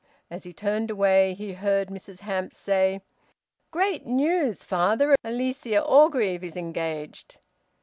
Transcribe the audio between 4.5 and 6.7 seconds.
father! Alicia Orgreave is